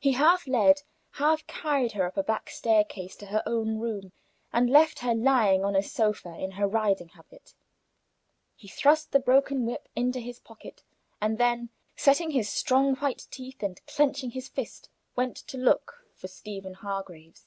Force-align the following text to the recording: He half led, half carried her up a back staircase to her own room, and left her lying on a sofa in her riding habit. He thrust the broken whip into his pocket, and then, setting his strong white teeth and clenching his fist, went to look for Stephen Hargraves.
He 0.00 0.14
half 0.14 0.48
led, 0.48 0.82
half 1.12 1.46
carried 1.46 1.92
her 1.92 2.04
up 2.04 2.16
a 2.16 2.24
back 2.24 2.50
staircase 2.50 3.14
to 3.14 3.26
her 3.26 3.44
own 3.46 3.78
room, 3.78 4.10
and 4.52 4.68
left 4.68 4.98
her 4.98 5.14
lying 5.14 5.64
on 5.64 5.76
a 5.76 5.84
sofa 5.84 6.34
in 6.36 6.50
her 6.58 6.66
riding 6.66 7.10
habit. 7.10 7.54
He 8.56 8.66
thrust 8.66 9.12
the 9.12 9.20
broken 9.20 9.64
whip 9.64 9.86
into 9.94 10.18
his 10.18 10.40
pocket, 10.40 10.82
and 11.20 11.38
then, 11.38 11.68
setting 11.94 12.32
his 12.32 12.48
strong 12.48 12.96
white 12.96 13.28
teeth 13.30 13.62
and 13.62 13.80
clenching 13.86 14.30
his 14.32 14.48
fist, 14.48 14.88
went 15.14 15.36
to 15.36 15.56
look 15.56 16.06
for 16.12 16.26
Stephen 16.26 16.74
Hargraves. 16.74 17.46